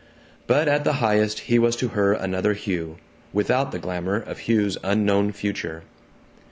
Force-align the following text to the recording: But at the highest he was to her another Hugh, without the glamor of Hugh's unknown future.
But 0.47 0.67
at 0.67 0.83
the 0.83 0.93
highest 0.93 1.41
he 1.41 1.59
was 1.59 1.75
to 1.75 1.89
her 1.89 2.13
another 2.13 2.55
Hugh, 2.55 2.97
without 3.33 3.71
the 3.71 3.77
glamor 3.77 4.15
of 4.15 4.47
Hugh's 4.47 4.79
unknown 4.83 5.31
future. 5.31 5.83